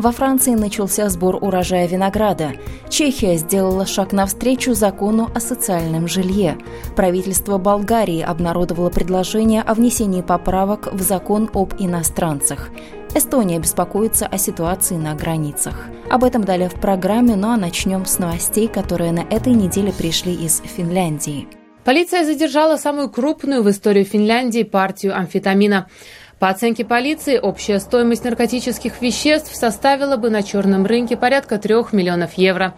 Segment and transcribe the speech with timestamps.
[0.00, 2.52] Во Франции начался сбор урожая винограда.
[2.88, 6.56] Чехия сделала шаг навстречу закону о социальном жилье.
[6.96, 12.70] Правительство Болгарии обнародовало предложение о внесении поправок в закон об иностранцах.
[13.14, 15.88] Эстония беспокоится о ситуации на границах.
[16.08, 20.32] Об этом далее в программе, ну а начнем с новостей, которые на этой неделе пришли
[20.32, 21.46] из Финляндии.
[21.84, 25.88] Полиция задержала самую крупную в истории Финляндии партию амфетамина.
[26.40, 32.32] По оценке полиции, общая стоимость наркотических веществ составила бы на черном рынке порядка трех миллионов
[32.38, 32.74] евро.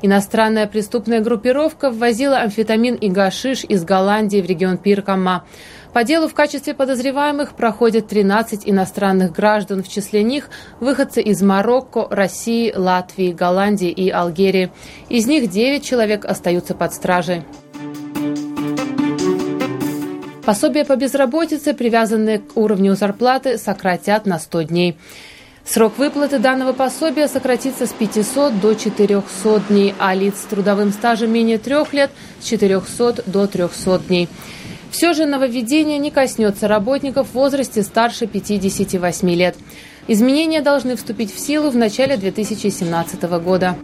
[0.00, 5.44] Иностранная преступная группировка ввозила амфетамин и гашиш из Голландии в регион Пиркама.
[5.92, 10.48] По делу в качестве подозреваемых проходят 13 иностранных граждан, в числе них
[10.78, 14.70] выходцы из Марокко, России, Латвии, Голландии и Алгерии.
[15.08, 17.42] Из них 9 человек остаются под стражей.
[20.44, 24.96] Пособие по безработице, привязанные к уровню зарплаты, сократят на 100 дней.
[25.64, 31.32] Срок выплаты данного пособия сократится с 500 до 400 дней, а лиц с трудовым стажем
[31.32, 32.10] менее трех лет
[32.40, 34.28] с 400 до 300 дней.
[34.90, 39.56] Все же нововведение не коснется работников в возрасте старше 58 лет.
[40.08, 43.76] Изменения должны вступить в силу в начале 2017 года.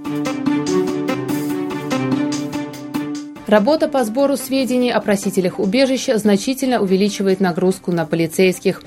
[3.47, 8.83] Работа по сбору сведений о просителях убежища значительно увеличивает нагрузку на полицейских.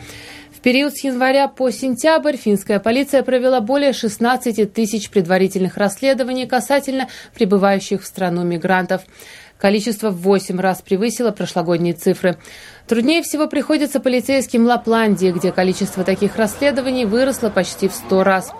[0.51, 7.07] В период с января по сентябрь финская полиция провела более 16 тысяч предварительных расследований касательно
[7.33, 9.03] прибывающих в страну мигрантов.
[9.57, 12.37] Количество в 8 раз превысило прошлогодние цифры.
[12.85, 18.51] Труднее всего приходится полицейским Лапландии, где количество таких расследований выросло почти в 100 раз.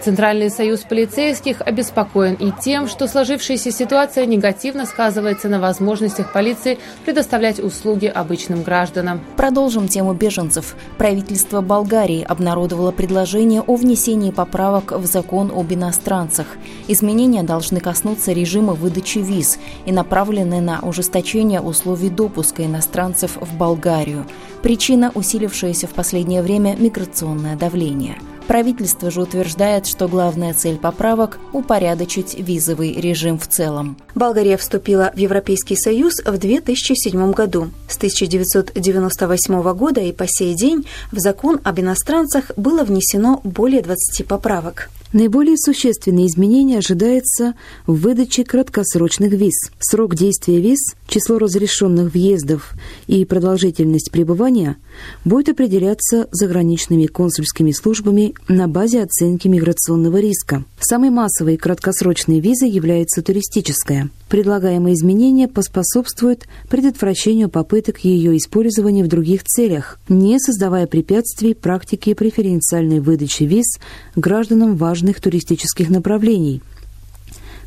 [0.00, 7.58] Центральный союз полицейских обеспокоен и тем, что сложившаяся ситуация негативно сказывается на возможностях полиции предоставлять
[7.58, 9.20] услуги обычным гражданам.
[9.36, 10.76] Продолжим тему беженцев.
[10.98, 16.46] Правительство Болгарии обнародовало предложение о внесении поправок в закон об иностранцах.
[16.86, 24.26] Изменения должны коснуться режима выдачи виз и направлены на ужесточение условий допуска иностранцев в Болгарию.
[24.62, 28.18] Причина– усилившееся в последнее время миграционное давление.
[28.48, 33.98] Правительство же утверждает, что главная цель поправок– упорядочить визовый режим в целом.
[34.14, 37.68] Болгария вступила в Европейский Союз в 2007 году.
[37.88, 44.26] С 1998 года и по сей день в закон об иностранцах было внесено более 20
[44.26, 44.88] поправок.
[45.12, 47.54] Наиболее существенные изменения ожидается
[47.86, 49.54] в выдаче краткосрочных виз.
[49.80, 52.74] Срок действия виз, число разрешенных въездов
[53.06, 54.76] и продолжительность пребывания
[55.24, 60.64] будет определяться заграничными консульскими службами на базе оценки миграционного риска.
[60.78, 64.10] Самой массовой краткосрочной визой является туристическая.
[64.28, 73.00] Предлагаемые изменения поспособствуют предотвращению попыток ее использования в других целях, не создавая препятствий практике преференциальной
[73.00, 73.78] выдачи виз
[74.16, 76.62] гражданам важных туристических направлений.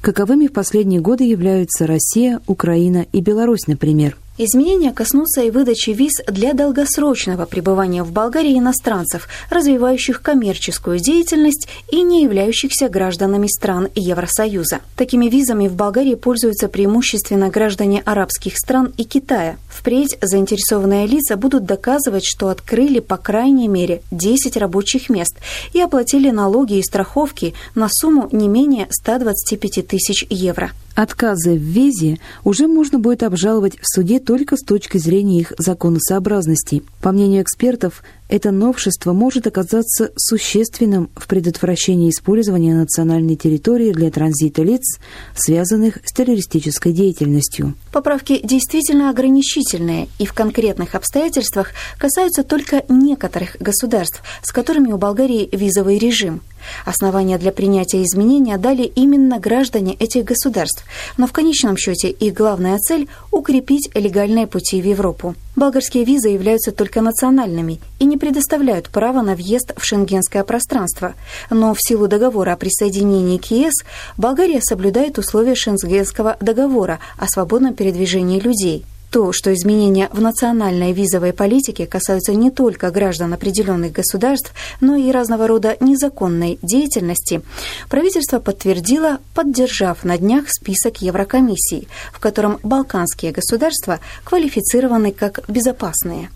[0.02, 4.18] Каковыми в последние годы являются Россия, Украина и Беларусь, например.
[4.44, 12.02] Изменения коснутся и выдачи виз для долгосрочного пребывания в Болгарии иностранцев, развивающих коммерческую деятельность и
[12.02, 14.80] не являющихся гражданами стран Евросоюза.
[14.98, 19.58] Такими визами в Болгарии пользуются преимущественно граждане арабских стран и Китая.
[19.70, 25.38] Впредь заинтересованные лица будут доказывать, что открыли по крайней мере 10 рабочих мест
[25.74, 30.72] и оплатили налоги и страховки на сумму не менее 125 тысяч евро.
[30.96, 36.84] Отказы в визе уже можно будет обжаловать в суде только с точки зрения их законосообразности.
[37.02, 44.64] По мнению экспертов, это новшество может оказаться существенным в предотвращении использования национальной территории для транзита
[44.64, 45.00] лиц,
[45.36, 47.74] связанных с террористической деятельностью.
[47.92, 55.50] Поправки действительно ограничительные и в конкретных обстоятельствах касаются только некоторых государств, с которыми у Болгарии
[55.52, 56.42] визовый режим.
[56.86, 60.84] Основания для принятия изменения дали именно граждане этих государств,
[61.18, 65.36] но в конечном счете их главная цель– укрепить легальные пути в Европу.
[65.56, 71.14] Болгарские визы являются только национальными и не предоставляют права на въезд в шенгенское пространство.
[71.50, 73.74] Но в силу договора о присоединении к ЕС
[74.18, 78.86] Болгария соблюдает условия Шенгенского договора о свободном передвижении людей.
[79.12, 85.12] То, что изменения в национальной визовой политике касаются не только граждан определенных государств, но и
[85.12, 87.42] разного рода незаконной деятельности,
[87.90, 96.30] правительство подтвердило, поддержав на днях список Еврокомиссии, в котором балканские государства квалифицированы как безопасные.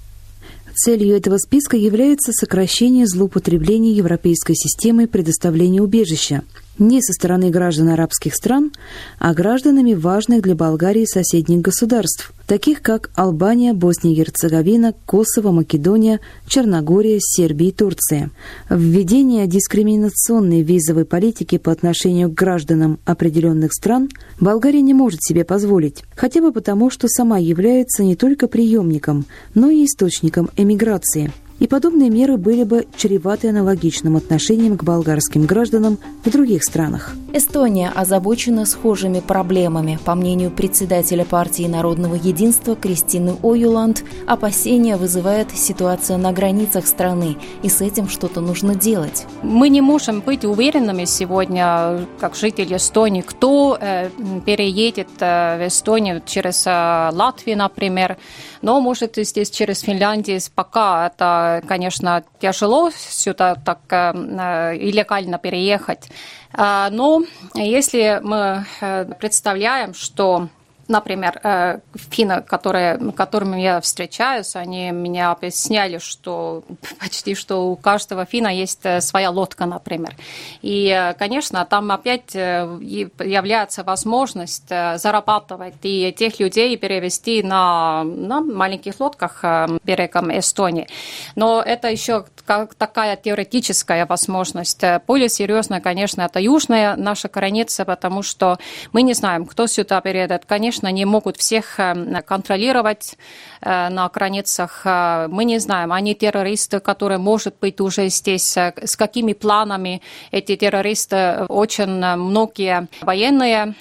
[0.76, 6.44] Целью этого списка является сокращение злоупотреблений европейской системой предоставления убежища–
[6.80, 8.72] не со стороны граждан арабских стран,
[9.20, 16.20] а гражданами важных для Болгарии соседних государств, таких как Албания, Босния и Герцеговина, Косово, Македония,
[16.48, 18.32] Черногория, Сербия и Турция.
[18.70, 26.04] Введение дискриминационной визовой политики по отношению к гражданам определенных стран Болгария не может себе позволить,
[26.16, 32.10] хотя бы потому, что сама является не только приемником, но и источником эмиграции– и подобные
[32.10, 37.14] меры были бы чреваты аналогичным отношением к болгарским гражданам в других странах.
[37.34, 40.00] Эстония озабочена схожими проблемами.
[40.06, 47.70] По мнению председателя партии народного единства Кристины Оюланд, опасения вызывает ситуация на границах страны, и
[47.70, 49.26] с этим что-то нужно делать.
[49.44, 54.10] Мы не можем быть уверенными сегодня, как жители Эстонии, кто э,
[54.46, 58.18] переедет э, в Эстонию через э, Латвию, например,
[58.62, 66.10] но может здесь через Финляндию пока это конечно, тяжело сюда так э, и легально переехать.
[66.54, 67.24] А, но
[67.56, 70.50] если мы э, представляем, что
[70.88, 76.64] Например, э, финны, которые, которыми я встречаюсь, они меня объясняли, что
[77.00, 80.16] почти что у каждого фина есть э, своя лодка, например.
[80.62, 89.00] И, э, конечно, там опять является возможность зарабатывать и тех людей перевести на, на маленьких
[89.00, 89.44] лодках
[89.84, 90.88] берегом Эстонии.
[91.36, 94.84] Но это еще как такая теоретическая возможность.
[95.08, 98.58] Более серьезная, конечно, это южная наша граница, потому что
[98.94, 100.46] мы не знаем, кто сюда переедет.
[100.46, 103.18] Конечно, конечно, не могут всех э, контролировать
[103.62, 104.82] э, на границах.
[104.86, 110.02] Э, мы не знаем, они террористы, которые, может быть, уже здесь, с какими планами
[110.32, 113.74] эти террористы, очень многие военные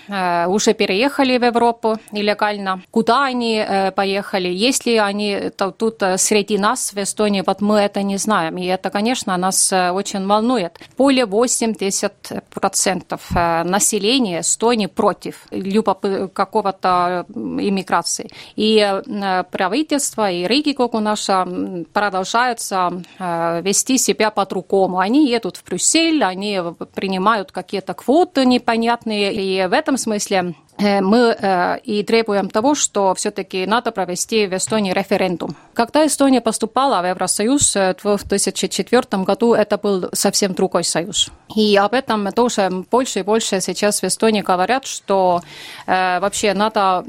[0.48, 2.80] уже переехали в Европу нелегально.
[2.90, 3.64] Куда они
[3.96, 4.48] поехали?
[4.48, 8.58] Если они тут среди нас в Эстонии, вот мы это не знаем.
[8.58, 10.78] И это, конечно, нас очень волнует.
[10.98, 18.30] Более 80% населения Эстонии против любого какого-то какой иммиграции.
[18.56, 21.46] И э, правительство, и Ригикогу наша
[21.92, 24.98] продолжаются э, вести себя по-другому.
[24.98, 26.60] Они едут в Брюссель, они
[26.94, 33.14] принимают какие-то квоты непонятные, и в этом смысле Э, мы э, и требуем того, что
[33.14, 35.54] все-таки надо провести в Эстонии референдум.
[35.72, 41.30] Когда Эстония поступала в Евросоюз э, в 2004 году, это был совсем другой союз.
[41.54, 45.42] И об этом тоже больше и больше сейчас в Эстонии говорят, что
[45.86, 47.04] вообще надо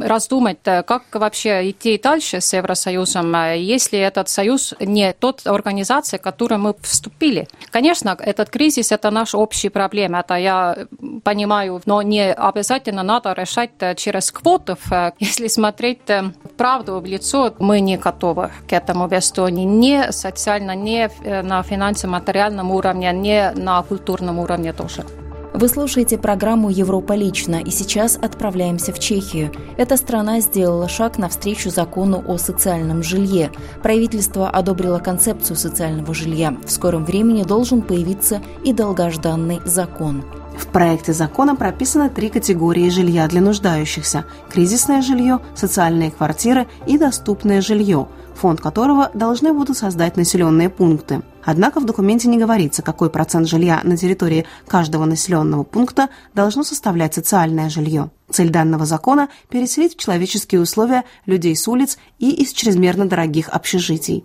[0.00, 6.58] раздумать, как вообще идти дальше с Евросоюзом, если этот союз не тот организация, в которую
[6.60, 7.48] мы вступили.
[7.70, 10.76] Конечно, этот кризис– это наш общий проблема, это я
[11.22, 14.76] понимаю, но не обязательно обязательно надо решать э, через квоты.
[14.90, 19.64] Э, если смотреть э, правду в лицо, мы не готовы к этому в Эстонии.
[19.64, 21.10] Не социально, не
[21.42, 25.04] на финансово-материальном уровне, не на культурном уровне тоже.
[25.52, 29.50] Вы слушаете программу «Европа лично» и сейчас отправляемся в Чехию.
[29.76, 33.50] Эта страна сделала шаг навстречу закону о социальном жилье.
[33.82, 36.54] Правительство одобрило концепцию социального жилья.
[36.64, 40.24] В скором времени должен появиться и долгожданный закон–
[40.60, 47.60] в проекте закона прописаны три категории жилья для нуждающихся– кризисное жилье, социальные квартиры и доступное
[47.60, 51.22] жилье, фонд которого должны будут создать населенные пункты.
[51.44, 57.14] Однако в документе не говорится, какой процент жилья на территории каждого населенного пункта должно составлять
[57.14, 58.10] социальное жилье.
[58.30, 64.24] Цель данного закона– переселить в человеческие условия людей с улиц и из чрезмерно дорогих общежитий.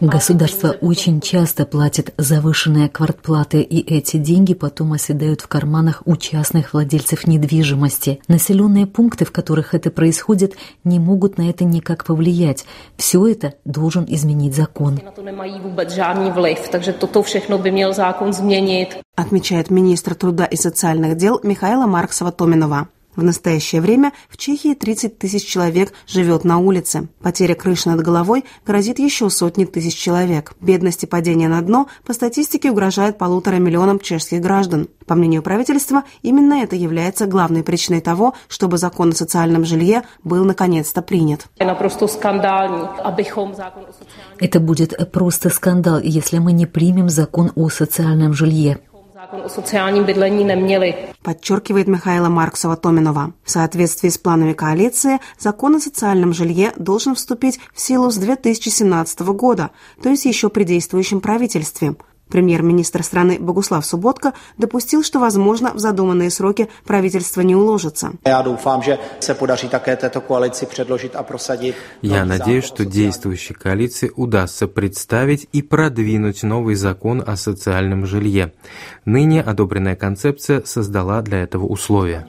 [0.00, 6.72] Государство очень часто платит завышенные квартплаты, и эти деньги потом оседают в карманах у частных
[6.72, 8.20] владельцев недвижимости.
[8.28, 12.64] Населенные пункты, в которых это происходит, не могут на это никак повлиять.
[12.96, 15.00] Все это должен изменить закон.
[19.16, 22.88] Отмечает министр труда и социальных дел Михаила Марксова-Томинова.
[23.20, 27.08] В настоящее время в Чехии 30 тысяч человек живет на улице.
[27.20, 30.54] Потеря крыши над головой грозит еще сотни тысяч человек.
[30.58, 34.88] Бедность и падение на дно по статистике угрожает полутора миллионам чешских граждан.
[35.06, 40.46] По мнению правительства, именно это является главной причиной того, чтобы закон о социальном жилье был
[40.46, 41.44] наконец-то принят.
[41.58, 41.74] Это
[44.60, 48.78] будет просто скандал, если мы не примем закон о социальном жилье.
[51.22, 53.32] Подчеркивает Михаила Марксова-Томинова.
[53.44, 59.20] В соответствии с планами коалиции, закон о социальном жилье должен вступить в силу с 2017
[59.20, 59.70] года,
[60.02, 61.94] то есть еще при действующем правительстве–
[62.30, 68.12] Премьер-министр страны Богуслав Субботка допустил, что, возможно, в задуманные сроки правительство не уложится.
[72.02, 78.52] Я надеюсь, что действующей коалиции удастся представить и продвинуть новый закон о социальном жилье.
[79.04, 82.26] Ныне одобренная концепция создала для этого условия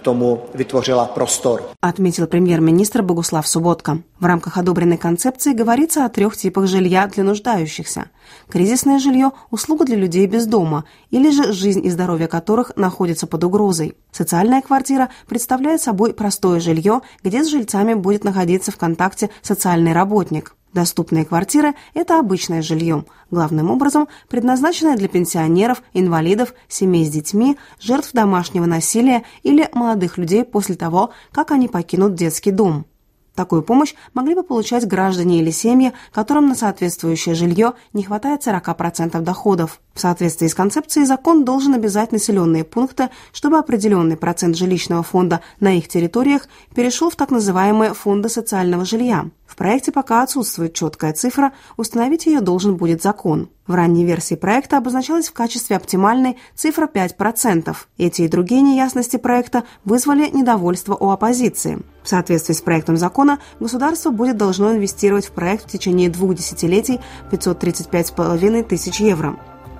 [0.00, 1.62] тому vytvořila простор.
[1.80, 3.98] Отметил премьер-министр Богуслав Субботка.
[4.20, 8.10] В рамках одобренной концепции говорится о трех типах жилья для нуждающихся.
[8.48, 13.44] Кризисное жилье– услуга для людей без дома, или же жизнь и здоровье которых находятся под
[13.44, 13.94] угрозой.
[14.12, 20.54] Социальная квартира представляет собой простое жилье, где с жильцами будет находиться в контакте социальный работник.
[20.72, 28.12] Доступные квартиры– это обычное жилье, главным образом предназначенное для пенсионеров, инвалидов, семей с детьми, жертв
[28.12, 32.86] домашнего насилия или молодых людей после того, как они покинут детский дом.
[33.34, 39.20] Такую помощь могли бы получать граждане или семьи, которым на соответствующее жилье не хватает 40%
[39.22, 39.80] доходов.
[39.94, 45.76] В соответствии с концепцией закон должен обязать населенные пункты, чтобы определенный процент жилищного фонда на
[45.76, 49.30] их территориях перешел в так называемые фонды социального жилья.
[49.50, 53.50] В проекте пока отсутствует четкая цифра, установить ее должен будет закон.
[53.66, 57.76] В ранней версии проекта обозначалась в качестве оптимальной цифра 5%.
[57.98, 61.80] Эти и другие неясности проекта вызвали недовольство у оппозиции.
[62.04, 67.00] В соответствии с проектом закона, государство будет должно инвестировать в проект в течение двух десятилетий
[67.32, 69.36] 535,5 тысяч евро.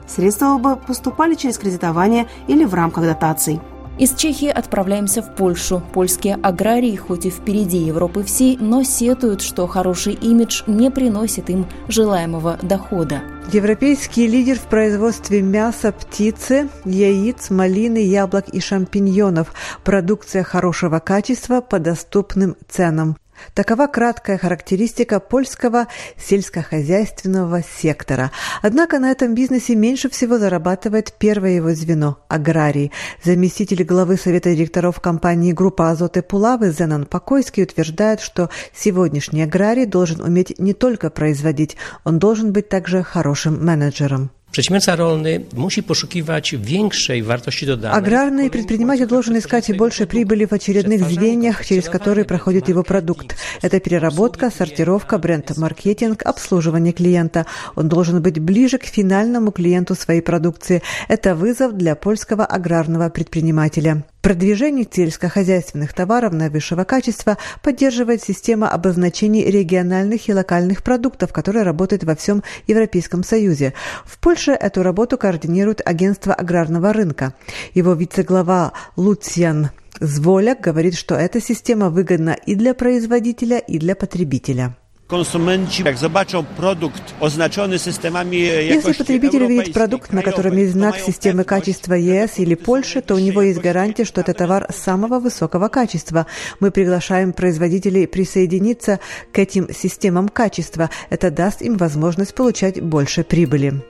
[0.09, 3.61] Средства бы поступали через кредитование или в рамках дотаций.
[3.99, 5.83] Из Чехии отправляемся в Польшу.
[5.93, 11.67] Польские аграрии хоть и впереди Европы всей, но сетуют, что хороший имидж не приносит им
[11.89, 13.21] желаемого дохода.
[13.53, 19.53] Европейский лидер в производстве мяса, птицы, яиц, малины, яблок и шампиньонов.
[19.85, 23.17] Продукция хорошего качества по доступным ценам.
[23.55, 28.31] Такова краткая характеристика польского сельскохозяйственного сектора.
[28.63, 32.93] Однако на этом бизнесе меньше всего зарабатывает первое его звено– аграрий.
[33.23, 40.21] Заместитель главы Совета директоров компании «Группа Азоты Пулавы» Зенан Покойский утверждает, что сегодняшний аграрий должен
[40.21, 44.31] уметь не только производить, он должен быть также хорошим менеджером.
[44.53, 48.03] Przedsiębiorca rolny musi poszukiwać większej wartości dodanej.
[48.03, 53.37] Аграрный предприниматель должен искать больше прибыли в очередных звеньях, через которые проходит его продукт.
[53.63, 57.47] Это переработка, сортировка, бренд-маркетинг, обслуживание клиента.
[57.77, 60.83] Он должен быть ближе к финальному клиенту своей продукции.
[61.09, 64.03] Это вызов для польского аграрного предпринимателя.
[64.23, 72.15] Продвижение сельскохозяйственных товаров наивысшего качества поддерживает система обозначений региональных и локальных продуктов, которая работает во
[72.15, 73.73] всем Европейском Союзе.
[74.05, 77.33] В Польше эту работу координирует агентство аграрного рынка.
[77.73, 84.77] Его вице-глава Луциан Зволяк говорит, что эта система выгодна и для производителя, и для потребителя.
[85.11, 91.45] Консументи, как zobaczą продукт, oznaczony systemami Если потребитель видит продукт, на котором есть знак системы
[91.45, 96.27] качества ЕС или Польши, то у него есть гарантия, что это товар самого высокого качества.
[96.61, 99.01] Мы приглашаем производителей присоединиться
[99.33, 100.91] к этим системам качества.
[101.11, 103.83] Это даст им возможность получать больше прибыли.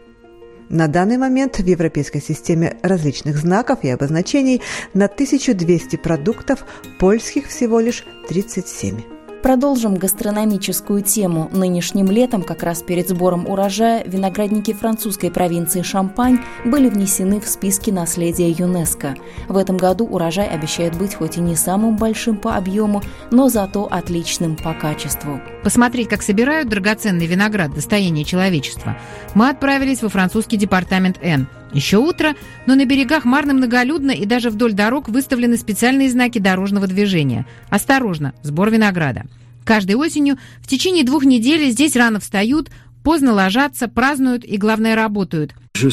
[0.71, 4.63] На данный момент в европейской системе различных знаков и обозначений
[4.95, 6.65] на 1200 продуктов,
[6.99, 9.20] польских всего лишь 37.
[9.43, 11.49] Продолжим гастрономическую тему.
[11.51, 17.91] Нынешним летом, как раз перед сбором урожая, виноградники французской провинции Шампань были внесены в списки
[17.91, 19.17] наследия ЮНЕСКо.
[19.49, 23.89] В этом году урожай обещает быть хоть и не самым большим по объему, но зато
[23.91, 25.41] отличным по качеству.
[25.65, 28.99] Посмотреть, как собирают драгоценный виноград, достояние человечества,
[29.35, 32.35] мы отправились во французский департамент Н– еще утро,
[32.67, 37.47] но на берегах марно многолюдно и даже вдоль дорог выставлены специальные знаки дорожного движения.
[37.69, 39.25] Осторожно, сбор винограда.
[39.65, 42.71] Каждой осенью в течение двух недель здесь рано встают,
[43.05, 45.55] поздно ложатся, празднуют и, главное, работают.
[45.77, 45.89] Euh,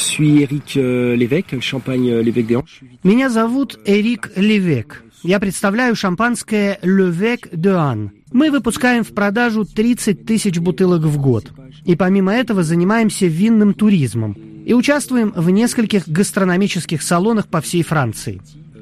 [0.75, 1.15] euh,
[3.03, 5.03] Меня зовут Эрик Левек.
[5.23, 8.11] Я представляю шампанское «Левек де Ан».
[8.31, 11.51] Мы выпускаем в продажу 30 тысяч бутылок в год.
[11.85, 14.37] И помимо этого занимаемся винным туризмом
[14.67, 18.41] и участвуем в нескольких гастрономических салонах по всей Франции.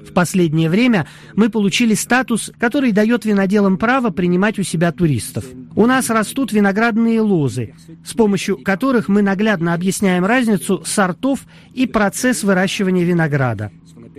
[0.09, 5.45] В последнее время мы получили статус, который дает виноделам право принимать у себя туристов.
[5.75, 11.41] У нас растут виноградные лозы, с помощью которых мы наглядно объясняем разницу сортов
[11.75, 13.71] и процесс выращивания винограда.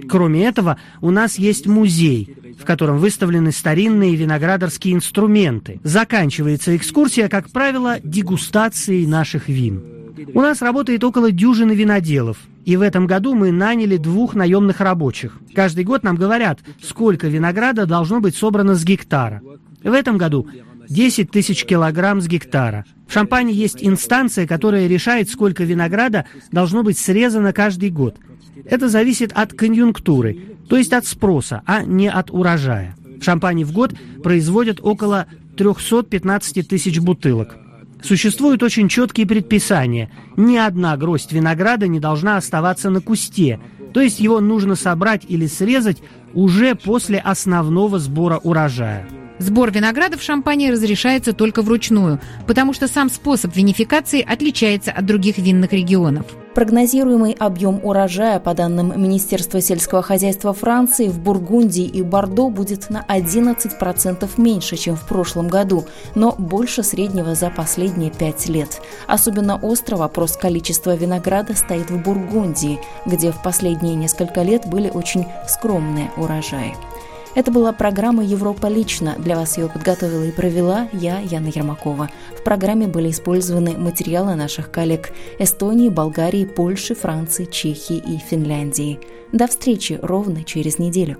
[0.08, 5.80] Кроме этого, у нас есть музей, в котором выставлены старинные виноградарские инструменты.
[5.82, 9.95] Заканчивается экскурсия, как правило, дегустацией наших вин.
[10.36, 12.36] У нас работает около дюжины виноделов.
[12.66, 15.38] И в этом году мы наняли двух наемных рабочих.
[15.54, 19.40] Каждый год нам говорят, сколько винограда должно быть собрано с гектара.
[19.82, 20.46] В этом году
[20.90, 22.84] 10 тысяч килограмм с гектара.
[23.08, 28.18] В Шампане есть инстанция, которая решает, сколько винограда должно быть срезано каждый год.
[28.66, 30.38] Это зависит от конъюнктуры,
[30.68, 32.94] то есть от спроса, а не от урожая.
[33.18, 37.56] В Шампане в год производят около 315 тысяч бутылок.
[38.02, 40.10] Существуют очень четкие предписания.
[40.36, 43.58] Ни одна гроздь винограда не должна оставаться на кусте,
[43.92, 46.02] то есть его нужно собрать или срезать
[46.34, 49.08] уже после основного сбора урожая.
[49.38, 55.36] Сбор винограда в шампане разрешается только вручную, потому что сам способ винификации отличается от других
[55.36, 56.24] винных регионов.
[56.54, 63.04] Прогнозируемый объем урожая, по данным Министерства сельского хозяйства Франции, в Бургундии и Бордо будет на
[63.06, 68.80] 11% меньше, чем в прошлом году, но больше среднего за последние пять лет.
[69.06, 75.26] Особенно остро вопрос количества винограда стоит в Бургундии, где в последние несколько лет были очень
[75.46, 76.74] скромные урожаи.
[77.36, 79.14] Это была программа «Европа лично».
[79.18, 82.08] Для вас ее подготовила и провела я, Яна Ермакова.
[82.34, 89.00] В программе были использованы материалы наших коллег Эстонии, Болгарии, Польши, Франции, Чехии и Финляндии.
[89.32, 91.18] До встречи ровно через неделю.